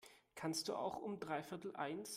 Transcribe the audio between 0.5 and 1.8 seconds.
du auch um dreiviertel